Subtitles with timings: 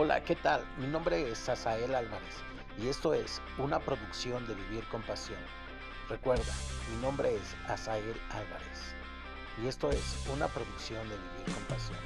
[0.00, 0.64] Hola, ¿qué tal?
[0.76, 2.36] Mi nombre es Asael Álvarez
[2.80, 5.40] y esto es una producción de Vivir con Pasión.
[6.08, 6.54] Recuerda,
[6.88, 8.94] mi nombre es Asael Álvarez
[9.60, 11.98] y esto es una producción de Vivir con Pasión.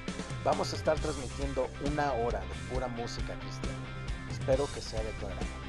[0.42, 3.84] Vamos a estar transmitiendo una hora de pura música cristiana.
[4.30, 5.61] Espero que sea de tu agrado.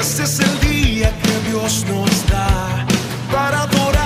[0.00, 2.86] Este es el día que Dios nos da
[3.32, 3.97] para adorar.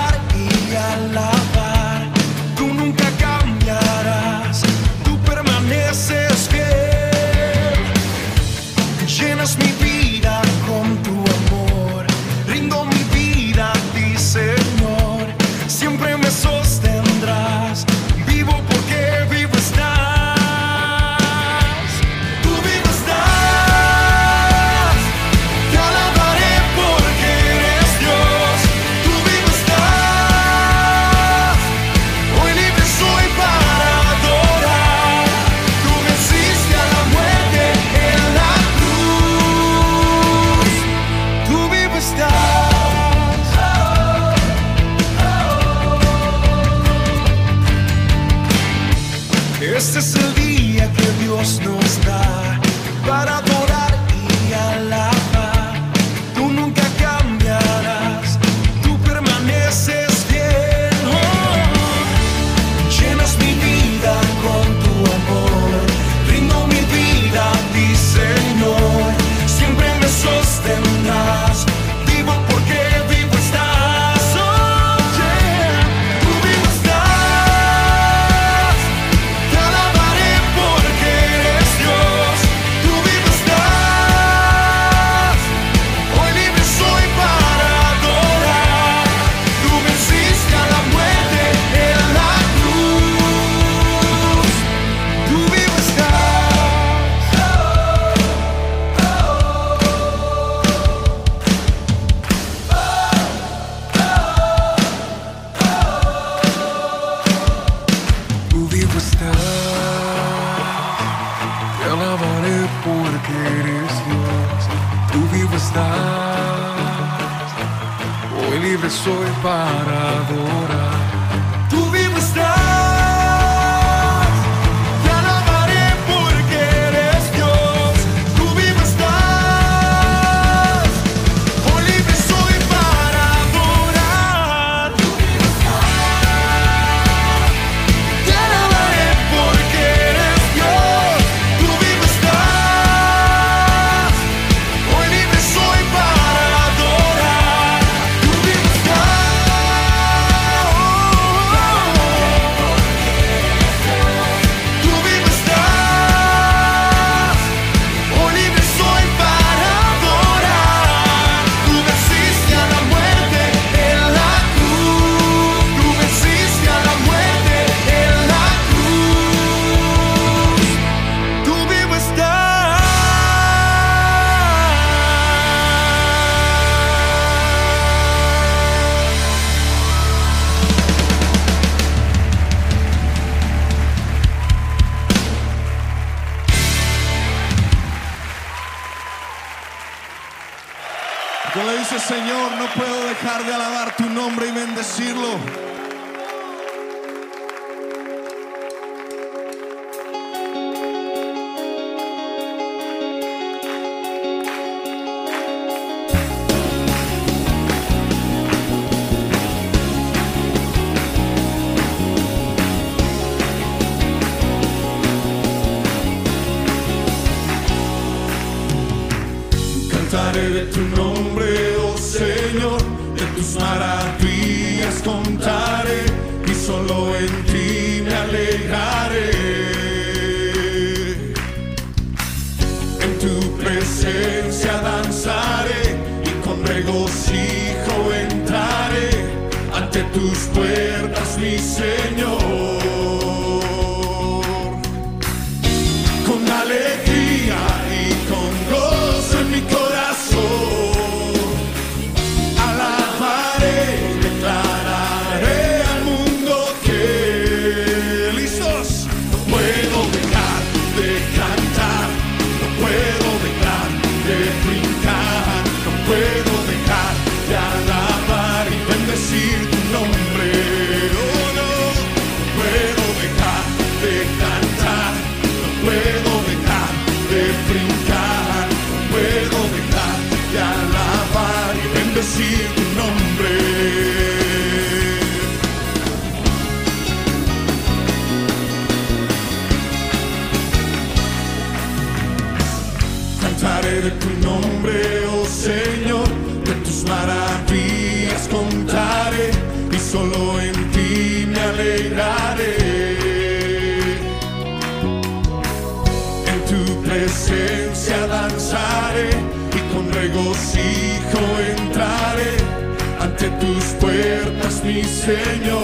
[313.43, 315.83] ante tus puertas, mi Señor.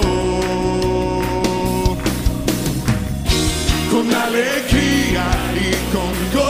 [3.92, 5.26] Con alegría
[5.56, 6.49] y con gozo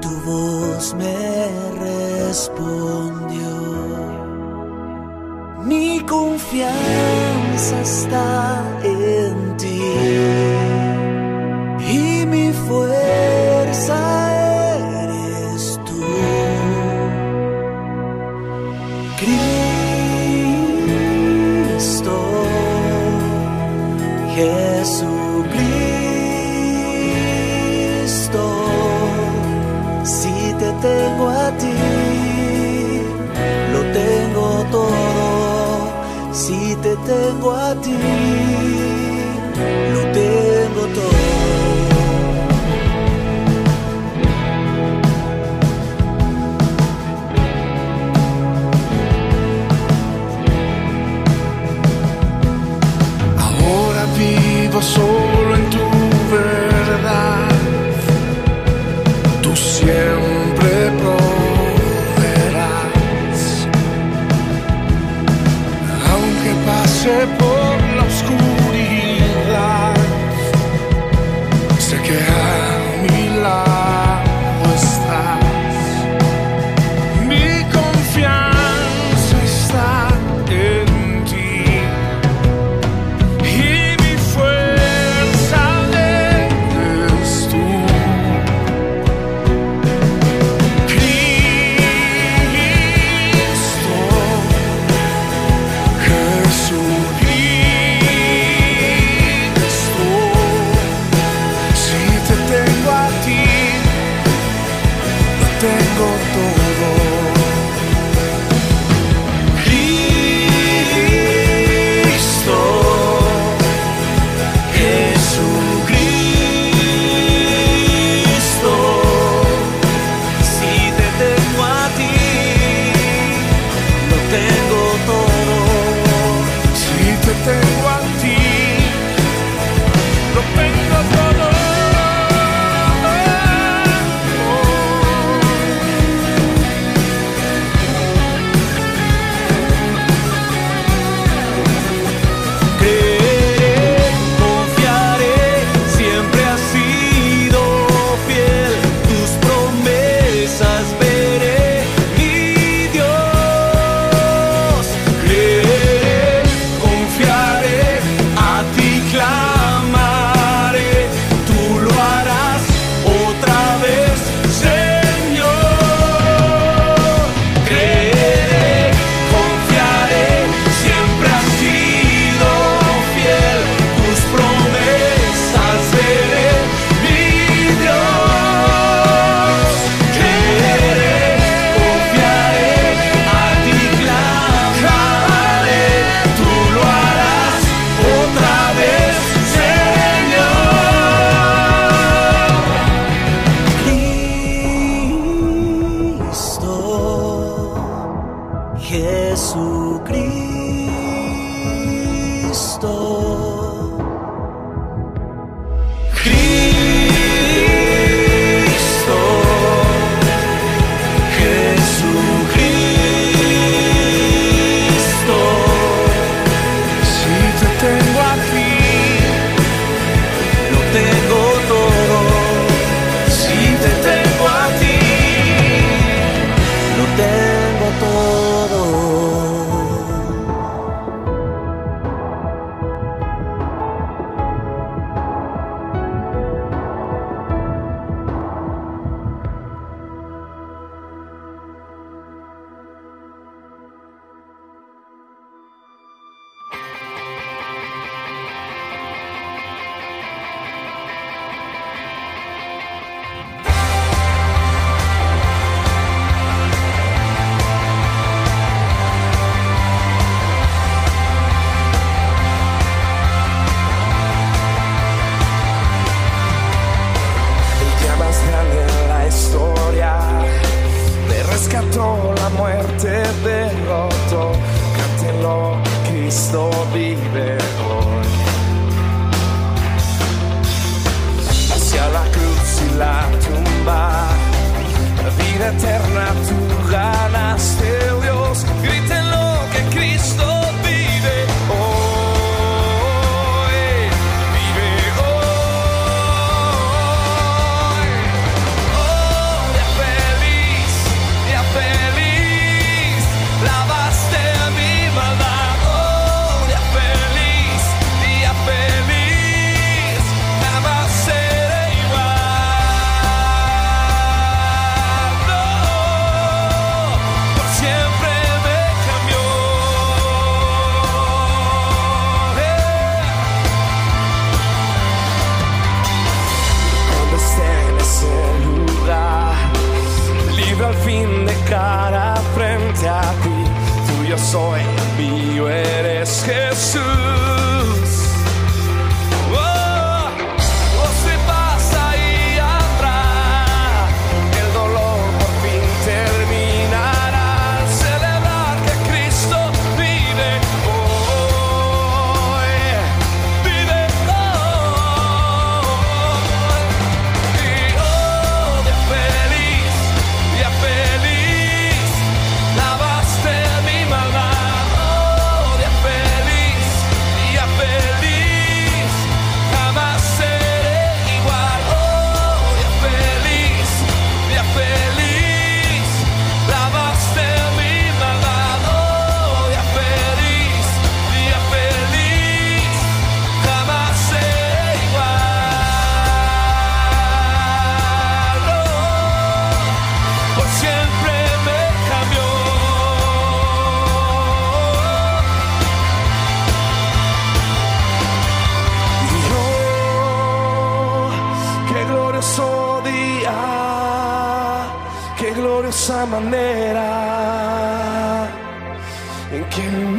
[0.00, 1.48] tu voz me
[1.80, 3.50] respondió.
[5.64, 9.80] Mi confianza está en ti.
[37.06, 38.33] 的我伫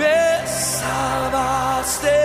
[0.06, 2.25] me salvaste.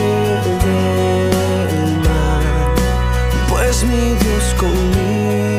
[3.85, 5.50] mi Dios conmigo.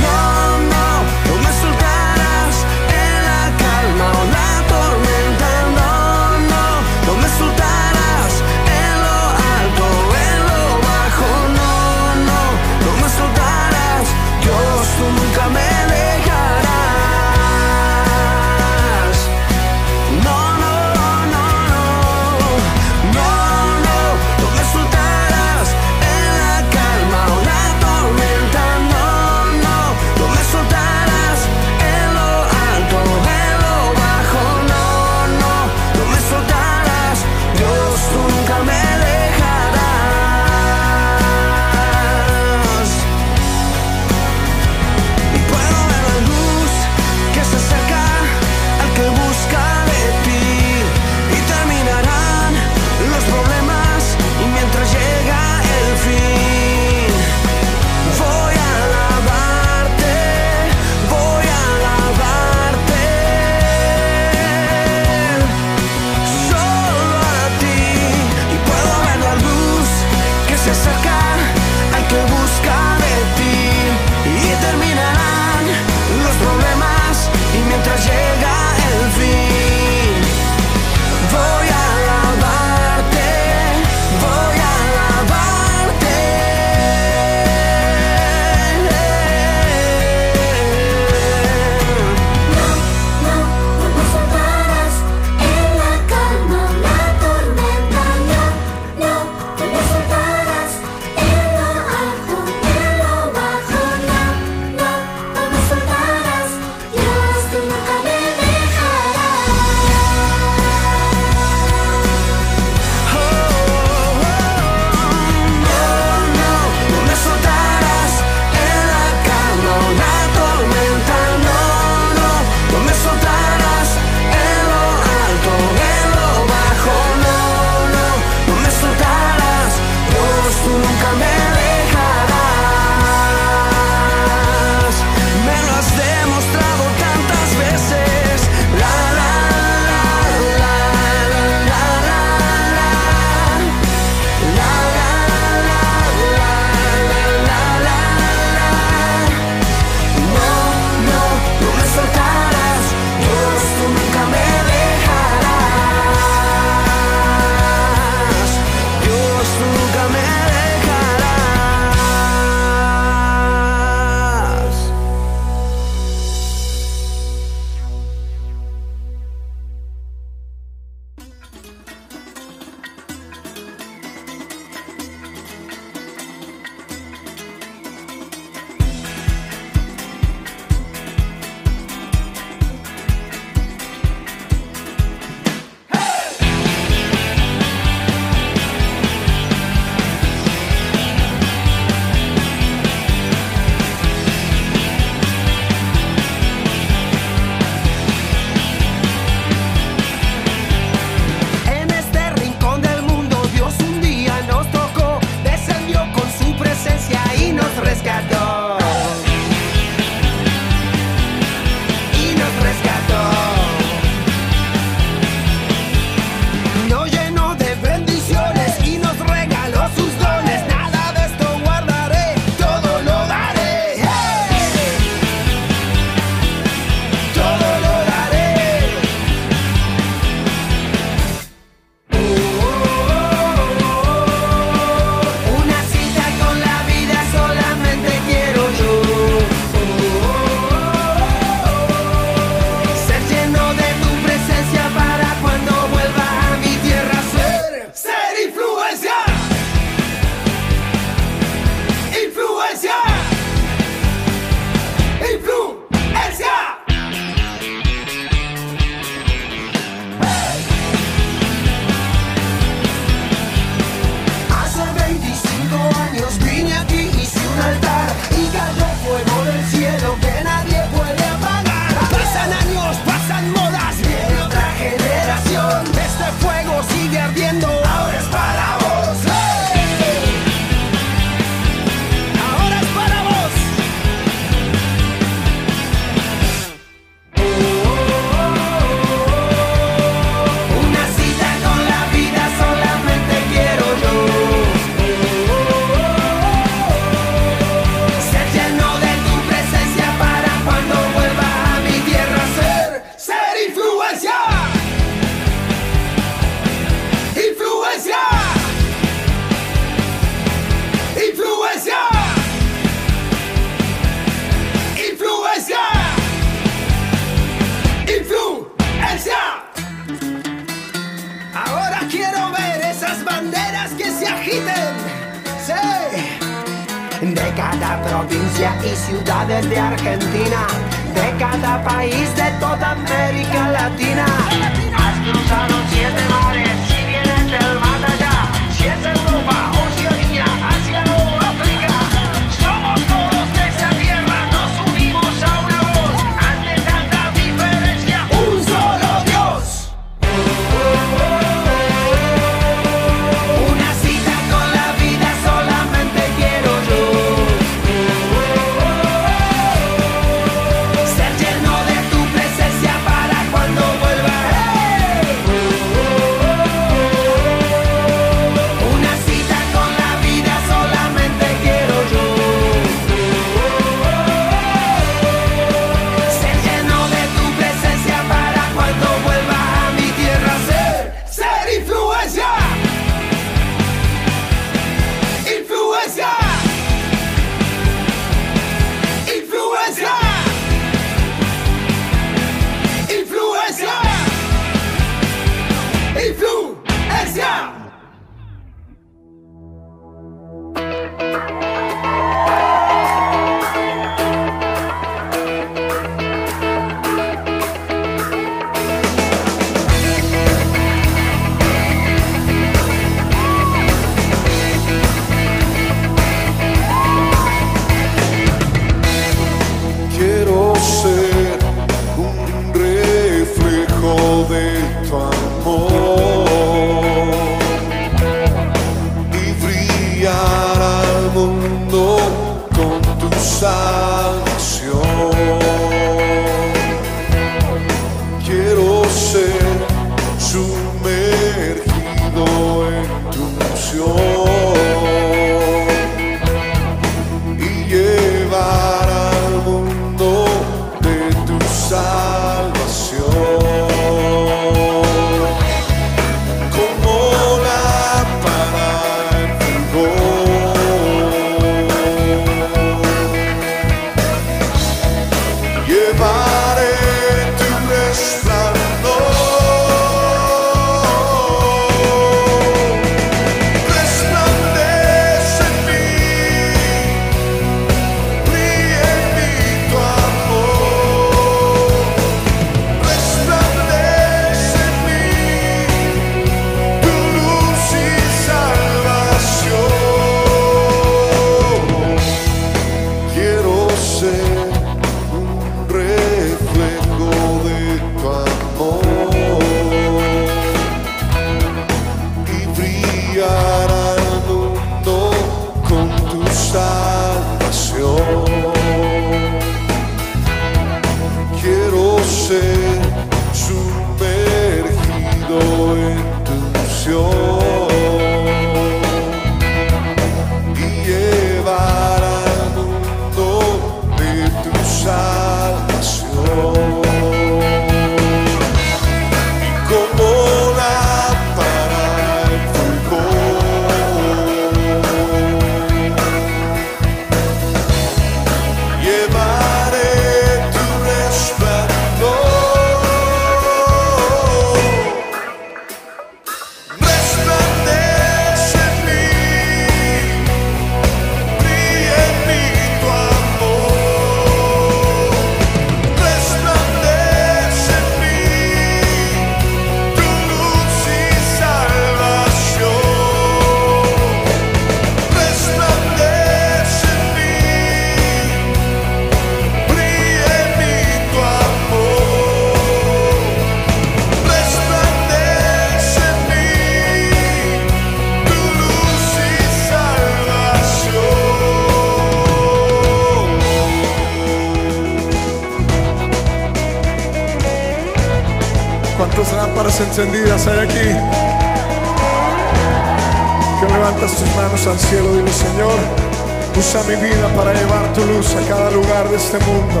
[598.68, 600.00] cada lugar de este mundo,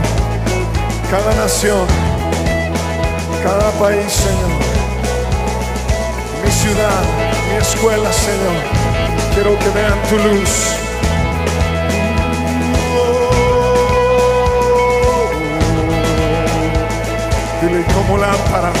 [1.10, 1.86] cada nación,
[3.42, 4.60] cada país, Señor.
[6.44, 7.02] Mi ciudad,
[7.50, 8.62] mi escuela, Señor.
[9.34, 10.50] Quiero que vean tu luz.
[17.60, 18.72] Dile como lámpara